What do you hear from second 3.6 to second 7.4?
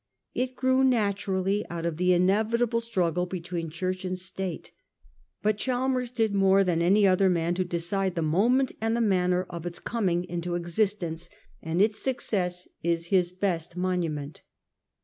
Church and State. But Chalmers did more than any other